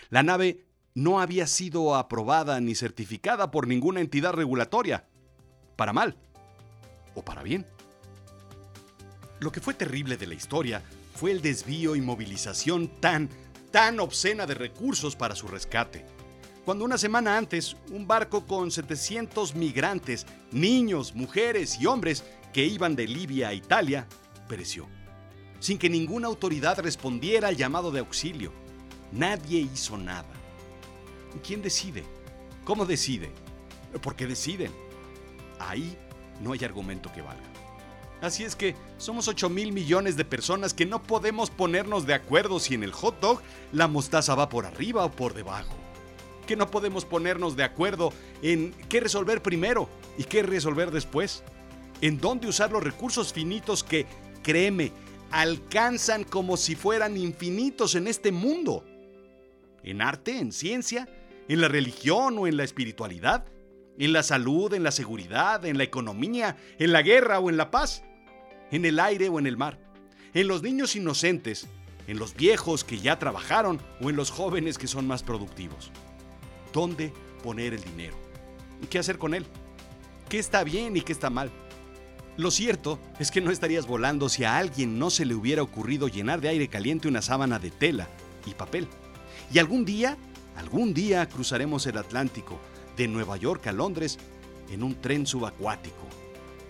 La 0.10 0.24
nave 0.24 0.66
no 0.96 1.20
había 1.20 1.48
sido 1.48 1.96
aprobada 1.96 2.60
ni 2.60 2.76
certificada 2.76 3.52
por 3.52 3.68
ninguna 3.68 4.02
entidad 4.02 4.34
regulatoria, 4.34 5.08
para 5.76 5.94
mal 5.94 6.18
o 7.16 7.24
para 7.24 7.44
bien. 7.44 7.66
Lo 9.40 9.52
que 9.52 9.62
fue 9.62 9.74
terrible 9.74 10.18
de 10.18 10.28
la 10.28 10.36
historia 10.36 10.82
fue 11.16 11.32
el 11.32 11.42
desvío 11.42 11.96
y 11.96 12.02
movilización 12.02 12.88
tan, 13.00 13.30
tan 13.72 14.00
obscena 14.00 14.46
de 14.46 14.54
recursos 14.54 15.16
para 15.16 15.36
su 15.36 15.48
rescate 15.48 16.06
cuando 16.66 16.86
una 16.86 16.98
semana 16.98 17.38
antes 17.38 17.76
un 17.92 18.08
barco 18.08 18.46
con 18.46 18.72
700 18.72 19.56
migrantes, 19.56 20.26
niños, 20.52 21.14
mujeres 21.14 21.78
y 21.80 21.86
hombres 21.86 22.24
que 22.54 22.66
iban 22.66 22.96
de 22.96 23.08
Libia 23.08 23.50
a 23.50 23.54
Italia, 23.54 24.08
pereció, 24.48 24.88
sin 25.64 25.78
que 25.78 25.90
ninguna 25.90 26.28
autoridad 26.28 26.78
respondiera 26.82 27.48
al 27.48 27.56
llamado 27.56 27.90
de 27.90 28.02
auxilio. 28.02 28.52
Nadie 29.14 29.60
hizo 29.60 29.96
nada. 29.98 30.28
¿Quién 31.42 31.62
decide? 31.62 32.04
¿Cómo 32.66 32.86
decide? 32.86 33.32
¿Por 34.02 34.18
qué 34.18 34.28
deciden? 34.28 34.74
Ahí 35.60 35.98
no 36.42 36.52
hay 36.52 36.66
argumento 36.66 37.14
que 37.14 37.22
valga. 37.22 37.50
Así 38.22 38.44
es 38.44 38.58
que 38.58 38.76
somos 38.98 39.30
8 39.30 39.50
mil 39.50 39.72
millones 39.72 40.18
de 40.18 40.26
personas 40.26 40.74
que 40.74 40.86
no 40.86 41.02
podemos 41.02 41.50
ponernos 41.50 42.06
de 42.06 42.16
acuerdo 42.16 42.60
si 42.60 42.74
en 42.74 42.84
el 42.84 42.92
hot 42.92 43.22
dog 43.22 43.42
la 43.72 43.88
mostaza 43.88 44.36
va 44.36 44.50
por 44.50 44.66
arriba 44.66 45.06
o 45.06 45.12
por 45.12 45.34
debajo 45.34 45.74
que 46.46 46.58
no 46.58 46.70
podemos 46.70 47.06
ponernos 47.06 47.56
de 47.56 47.64
acuerdo 47.64 48.12
en 48.42 48.74
qué 48.90 49.00
resolver 49.00 49.42
primero 49.42 49.88
y 50.18 50.26
qué 50.26 50.44
resolver 50.44 50.92
después. 50.92 51.42
En 52.02 52.20
dónde 52.20 52.48
usar 52.48 52.70
los 52.70 52.84
recursos 52.84 53.32
finitos 53.32 53.82
que, 53.82 54.06
créeme, 54.44 54.92
alcanzan 55.34 56.24
como 56.24 56.58
si 56.58 56.76
fueran 56.76 57.18
infinitos 57.18 57.96
en 57.96 58.08
este 58.08 58.32
mundo. 58.32 58.86
En 59.84 60.02
arte, 60.02 60.38
en 60.38 60.52
ciencia, 60.52 61.10
en 61.50 61.60
la 61.60 61.68
religión 61.68 62.38
o 62.38 62.48
en 62.48 62.56
la 62.56 62.64
espiritualidad, 62.64 63.46
en 63.98 64.14
la 64.14 64.24
salud, 64.24 64.74
en 64.74 64.84
la 64.84 64.92
seguridad, 64.92 65.66
en 65.66 65.78
la 65.78 65.84
economía, 65.84 66.56
en 66.78 66.94
la 66.94 67.02
guerra 67.02 67.40
o 67.40 67.50
en 67.50 67.58
la 67.58 67.72
paz, 67.72 68.04
en 68.72 68.86
el 68.86 69.00
aire 69.00 69.28
o 69.28 69.40
en 69.40 69.48
el 69.48 69.58
mar, 69.58 69.80
en 70.36 70.48
los 70.48 70.62
niños 70.62 70.96
inocentes, 70.96 71.68
en 72.08 72.20
los 72.20 72.36
viejos 72.36 72.84
que 72.84 73.00
ya 73.00 73.18
trabajaron 73.18 73.82
o 74.02 74.10
en 74.10 74.16
los 74.16 74.30
jóvenes 74.30 74.78
que 74.78 74.88
son 74.88 75.08
más 75.08 75.24
productivos 75.24 75.92
dónde 76.74 77.14
poner 77.44 77.74
el 77.74 77.84
dinero. 77.84 78.16
¿Y 78.82 78.88
qué 78.88 79.00
hacer 79.00 79.18
con 79.18 79.34
él? 79.34 79.46
¿Qué 80.28 80.40
está 80.40 80.64
bien 80.64 80.98
y 80.98 81.02
qué 81.02 81.14
está 81.14 81.30
mal? 81.30 81.50
Lo 82.36 82.50
cierto 82.50 83.00
es 83.20 83.30
que 83.30 83.42
no 83.42 83.52
estarías 83.52 83.86
volando 83.86 84.28
si 84.28 84.44
a 84.44 84.58
alguien 84.58 84.98
no 84.98 85.12
se 85.12 85.26
le 85.26 85.36
hubiera 85.36 85.62
ocurrido 85.62 86.08
llenar 86.08 86.42
de 86.42 86.50
aire 86.50 86.68
caliente 86.68 87.08
una 87.08 87.22
sábana 87.22 87.60
de 87.60 87.70
tela 87.70 88.08
y 88.46 88.56
papel. 88.56 88.88
Y 89.54 89.60
algún 89.60 89.86
día, 89.86 90.18
algún 90.56 90.96
día 90.96 91.30
cruzaremos 91.30 91.86
el 91.86 91.98
Atlántico 91.98 92.60
de 92.98 93.08
Nueva 93.08 93.38
York 93.38 93.68
a 93.68 93.72
Londres 93.72 94.18
en 94.72 94.82
un 94.82 94.96
tren 94.96 95.28
subacuático 95.28 96.08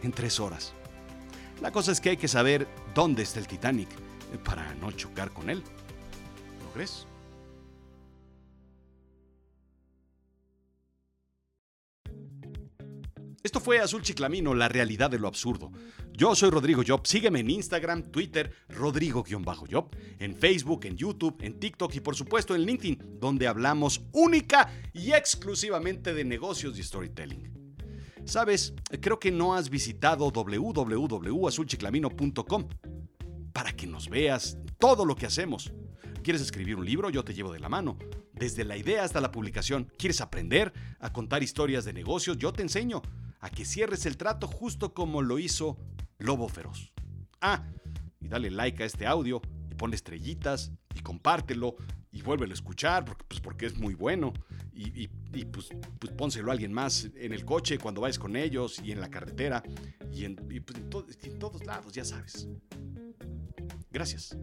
en 0.03 0.11
tres 0.11 0.41
horas. 0.41 0.73
La 1.61 1.71
cosa 1.71 1.93
es 1.93 2.01
que 2.01 2.09
hay 2.09 2.17
que 2.17 2.27
saber 2.27 2.67
dónde 2.93 3.23
está 3.23 3.39
el 3.39 3.47
Titanic 3.47 3.87
para 4.43 4.73
no 4.75 4.91
chocar 4.91 5.31
con 5.31 5.49
él. 5.49 5.63
¿Lo 6.61 6.73
crees? 6.73 7.07
Fue 13.63 13.79
Azul 13.79 14.01
Chiclamino, 14.01 14.53
la 14.53 14.67
realidad 14.67 15.09
de 15.09 15.17
lo 15.17 15.29
absurdo. 15.29 15.71
Yo 16.11 16.35
soy 16.35 16.49
Rodrigo 16.49 16.83
Job. 16.85 17.07
Sígueme 17.07 17.39
en 17.39 17.49
Instagram, 17.49 18.11
Twitter, 18.11 18.53
Rodrigo-Job, 18.67 19.89
en 20.19 20.35
Facebook, 20.35 20.85
en 20.85 20.97
YouTube, 20.97 21.37
en 21.39 21.57
TikTok 21.59 21.95
y 21.95 22.01
por 22.01 22.15
supuesto 22.15 22.55
en 22.55 22.63
LinkedIn, 22.63 23.19
donde 23.21 23.47
hablamos 23.47 24.01
única 24.11 24.69
y 24.91 25.13
exclusivamente 25.13 26.13
de 26.13 26.25
negocios 26.25 26.77
y 26.77 26.83
storytelling. 26.83 27.53
Sabes, 28.25 28.73
creo 28.99 29.17
que 29.17 29.31
no 29.31 29.53
has 29.53 29.69
visitado 29.69 30.29
www.azulchiclamino.com 30.29 32.67
para 33.53 33.71
que 33.71 33.87
nos 33.87 34.09
veas 34.09 34.57
todo 34.77 35.05
lo 35.05 35.15
que 35.15 35.25
hacemos. 35.25 35.71
¿Quieres 36.21 36.41
escribir 36.41 36.75
un 36.75 36.83
libro? 36.85 37.09
Yo 37.09 37.23
te 37.23 37.33
llevo 37.33 37.53
de 37.53 37.61
la 37.61 37.69
mano. 37.69 37.97
Desde 38.33 38.65
la 38.65 38.75
idea 38.75 39.03
hasta 39.03 39.21
la 39.21 39.31
publicación. 39.31 39.89
¿Quieres 39.97 40.19
aprender 40.21 40.73
a 40.99 41.13
contar 41.13 41.43
historias 41.43 41.85
de 41.85 41.93
negocios? 41.93 42.37
Yo 42.37 42.51
te 42.51 42.61
enseño 42.61 43.01
a 43.43 43.49
que 43.49 43.65
cierres 43.65 44.05
el 44.05 44.15
trato 44.15 44.47
justo 44.47 44.93
como 44.93 45.21
lo 45.21 45.37
hizo 45.37 45.77
Lobo 46.17 46.47
Feroz. 46.47 46.93
Ah, 47.41 47.67
y 48.21 48.29
dale 48.29 48.49
like 48.49 48.81
a 48.81 48.85
este 48.85 49.05
audio 49.05 49.41
y 49.69 49.75
ponle 49.75 49.97
estrellitas 49.97 50.71
y 50.95 51.01
compártelo 51.01 51.75
y 52.09 52.21
vuélvelo 52.21 52.51
a 52.51 52.53
escuchar 52.53 53.03
porque, 53.03 53.25
pues, 53.27 53.41
porque 53.41 53.65
es 53.65 53.77
muy 53.77 53.95
bueno. 53.95 54.31
Y, 54.71 55.07
pues, 55.45 55.69
pues, 55.99 56.13
pónselo 56.13 56.51
a 56.51 56.53
alguien 56.53 56.71
más 56.71 57.09
en 57.15 57.33
el 57.33 57.43
coche 57.43 57.77
cuando 57.77 57.99
vayas 57.99 58.17
con 58.17 58.37
ellos 58.37 58.79
y 58.81 58.93
en 58.93 59.01
la 59.01 59.09
carretera 59.09 59.61
y 60.09 60.23
en, 60.23 60.37
pues, 60.37 60.79
en 61.23 61.37
todos 61.37 61.65
lados, 61.65 61.91
ya 61.91 62.05
sabes. 62.05 62.47
Gracias. 63.91 64.37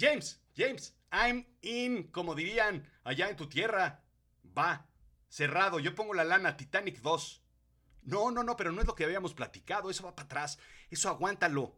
James, 0.00 0.40
James, 0.56 0.96
I'm 1.12 1.46
in, 1.60 2.04
como 2.04 2.34
dirían 2.34 2.88
allá 3.04 3.28
en 3.28 3.36
tu 3.36 3.48
tierra. 3.48 4.02
Va, 4.56 4.86
cerrado, 5.28 5.78
yo 5.78 5.94
pongo 5.94 6.14
la 6.14 6.24
lana 6.24 6.56
Titanic 6.56 7.00
2. 7.02 7.42
No, 8.04 8.30
no, 8.30 8.42
no, 8.42 8.56
pero 8.56 8.72
no 8.72 8.80
es 8.80 8.86
lo 8.86 8.94
que 8.94 9.04
habíamos 9.04 9.34
platicado, 9.34 9.90
eso 9.90 10.04
va 10.04 10.16
para 10.16 10.24
atrás, 10.24 10.58
eso 10.88 11.10
aguántalo. 11.10 11.76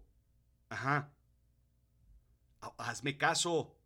Ajá. 0.68 1.12
Hazme 2.78 3.18
caso. 3.18 3.76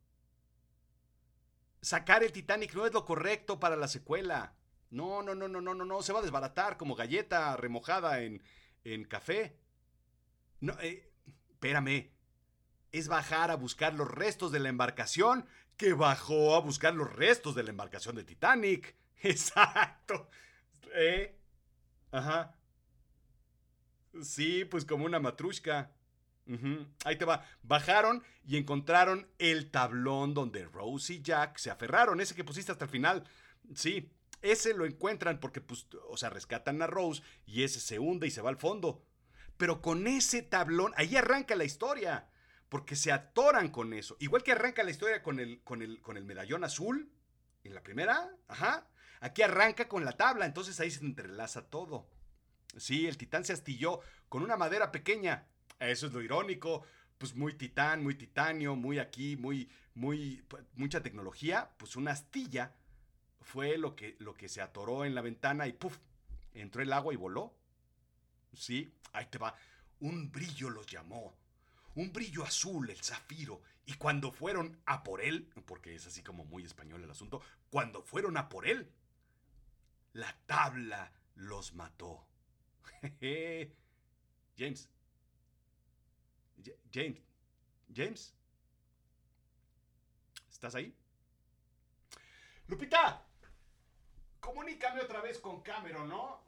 Sacar 1.81 2.23
el 2.23 2.33
Titanic 2.33 2.75
no 2.75 2.85
es 2.85 2.93
lo 2.93 3.07
correcto 3.07 3.59
para 3.59 3.77
la 3.77 3.89
secuela. 3.89 4.55
No, 4.91 5.23
no, 5.23 5.35
no, 5.35 5.49
no, 5.49 5.63
no, 5.63 5.75
no, 5.75 5.85
no, 5.87 6.03
se 6.03 6.13
va 6.13 6.19
a 6.19 6.23
desbaratar 6.23 6.77
como 6.77 6.95
galleta 6.95 7.57
remojada 7.57 8.21
en, 8.21 8.43
en 8.85 9.05
café. 9.05 9.59
No, 10.61 10.79
eh, 10.81 11.11
espérame 11.53 12.16
es 12.99 13.09
bajar 13.09 13.51
a 13.51 13.57
buscar 13.57 13.95
los 13.95 14.11
restos 14.11 14.53
de 14.53 14.61
la 14.61 14.69
embarcación 14.69 15.47
que 15.77 15.93
bajó 15.93 16.55
a 16.55 16.61
buscar 16.61 16.95
los 16.95 17.13
restos 17.13 17.55
de 17.55 17.63
la 17.63 17.71
embarcación 17.71 18.17
de 18.17 18.25
Titanic. 18.25 18.95
Exacto. 19.23 20.29
¿Eh? 20.95 21.37
Ajá. 22.11 22.55
Sí, 24.23 24.65
pues 24.65 24.85
como 24.85 25.05
una 25.05 25.21
matrushka. 25.21 25.93
Ahí 27.05 27.17
te 27.17 27.25
va. 27.25 27.45
Bajaron 27.63 28.23
y 28.47 28.57
encontraron 28.57 29.29
el 29.39 29.71
tablón 29.71 30.33
donde 30.33 30.65
Rose 30.65 31.15
y 31.15 31.23
Jack 31.23 31.59
se 31.59 31.71
aferraron. 31.71 32.21
Ese 32.21 32.35
que 32.35 32.45
pusiste 32.45 32.73
hasta 32.73 32.85
el 32.85 32.91
final. 32.91 33.25
Sí, 33.75 34.13
ese 34.43 34.73
lo 34.75 34.87
encuentran 34.87 35.41
porque, 35.41 35.61
pues, 35.61 35.89
o 36.09 36.17
sea, 36.17 36.31
rescatan 36.31 36.81
a 36.83 36.87
Rose 36.87 37.23
y 37.47 37.65
ese 37.65 37.81
se 37.81 37.99
hunde 37.99 38.29
y 38.29 38.31
se 38.31 38.43
va 38.43 38.51
al 38.51 38.59
fondo. 38.59 39.03
Pero 39.57 39.83
con 39.83 40.07
ese 40.07 40.43
tablón, 40.43 40.93
ahí 40.97 41.17
arranca 41.17 41.57
la 41.57 41.65
historia 41.65 42.29
porque 42.77 42.95
se 42.95 43.11
atoran 43.11 43.71
con 43.71 43.95
eso. 43.95 44.19
Igual 44.21 44.43
que 44.43 44.53
arranca 44.53 44.83
la 44.83 44.91
historia 44.91 45.23
con 45.23 45.41
el, 45.41 45.63
con 45.63 45.81
el, 45.81 45.99
con 46.03 46.19
el 46.19 46.27
medallón 46.27 46.63
azul, 46.63 47.11
en 47.65 47.75
la 47.75 47.83
primera, 47.83 48.31
ajá. 48.49 48.87
Aquí 49.21 49.41
arranca 49.41 49.89
con 49.89 50.05
la 50.05 50.13
tabla, 50.13 50.45
entonces 50.45 50.79
ahí 50.79 50.91
se 50.91 51.03
entrelaza 51.03 51.71
todo. 51.71 52.07
Sí, 52.77 53.07
el 53.07 53.17
titán 53.17 53.47
se 53.47 53.55
astilló 53.55 54.01
con 54.29 54.43
una 54.43 54.59
madera 54.59 54.93
pequeña. 54.93 55.47
Eso 55.81 56.09
es 56.09 56.13
lo 56.13 56.21
irónico. 56.21 56.85
Pues 57.17 57.35
muy 57.35 57.55
titán, 57.55 58.03
muy 58.03 58.15
titanio, 58.15 58.77
muy 58.77 58.99
aquí, 58.99 59.39
muy, 59.39 59.71
muy, 59.95 60.45
mucha 60.75 61.03
tecnología. 61.03 61.71
Pues 61.79 61.97
una 61.97 62.11
astilla 62.11 62.75
fue 63.41 63.79
lo 63.79 63.97
que, 63.97 64.17
lo 64.19 64.35
que 64.35 64.51
se 64.51 64.61
atoró 64.61 65.07
en 65.07 65.15
la 65.15 65.23
ventana 65.23 65.67
y 65.67 65.73
¡puf! 65.73 65.97
Entró 66.53 66.83
el 66.83 66.93
agua 66.93 67.15
y 67.15 67.17
voló. 67.17 67.55
Sí, 68.53 68.93
ahí 69.15 69.25
te 69.31 69.39
va. 69.39 69.55
Un 70.01 70.31
brillo 70.31 70.69
los 70.69 70.87
llamó 70.87 71.46
un 71.97 72.13
brillo 72.13 72.45
azul, 72.45 72.89
el 72.91 73.03
zafiro, 73.03 73.63
y 73.87 73.95
cuando 73.95 74.31
fueron 74.31 74.81
a 74.87 75.03
por 75.03 75.21
él, 75.23 75.51
porque 75.67 75.95
es 75.95 76.07
así 76.07 76.23
como 76.23 76.45
muy 76.45 76.63
español 76.63 77.03
el 77.03 77.11
asunto, 77.11 77.43
cuando 77.71 78.03
fueron 78.03 78.37
a 78.37 78.49
por 78.49 78.67
él, 78.67 78.93
la 80.13 80.37
tabla 80.47 81.13
los 81.35 81.75
mató. 81.75 82.27
James. 84.59 84.89
James. 86.93 87.23
James. 87.95 88.35
¿Estás 90.51 90.75
ahí? 90.75 90.95
Lupita, 92.67 93.25
comunícame 94.41 95.01
otra 95.01 95.21
vez 95.21 95.39
con 95.39 95.63
Cameron, 95.63 96.09
¿no? 96.09 96.45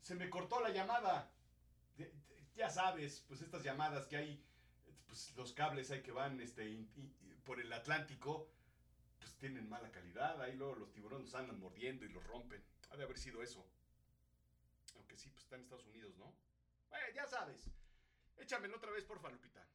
Se 0.00 0.14
me 0.14 0.30
cortó 0.30 0.60
la 0.60 0.70
llamada. 0.70 1.30
Ya 2.56 2.70
sabes, 2.70 3.24
pues 3.28 3.42
estas 3.42 3.62
llamadas 3.62 4.06
que 4.06 4.16
hay 4.16 4.47
pues 5.08 5.34
los 5.36 5.52
cables 5.52 5.90
ahí 5.90 6.02
que 6.02 6.12
van 6.12 6.40
este, 6.40 6.86
por 7.44 7.60
el 7.60 7.72
Atlántico, 7.72 8.52
pues 9.18 9.34
tienen 9.38 9.68
mala 9.68 9.90
calidad. 9.90 10.40
Ahí 10.40 10.54
luego 10.54 10.76
los 10.76 10.92
tiburones 10.92 11.34
andan 11.34 11.58
mordiendo 11.58 12.04
y 12.04 12.10
los 12.10 12.24
rompen. 12.24 12.62
Ha 12.90 12.96
de 12.96 13.04
haber 13.04 13.18
sido 13.18 13.42
eso. 13.42 13.66
Aunque 14.94 15.16
sí, 15.16 15.30
pues 15.30 15.44
está 15.44 15.56
en 15.56 15.62
Estados 15.62 15.86
Unidos, 15.86 16.16
¿no? 16.18 16.32
Ya 17.14 17.26
sabes. 17.26 17.70
Échamelo 18.36 18.76
otra 18.76 18.92
vez, 18.92 19.04
porfa, 19.04 19.30
Lupita. 19.30 19.66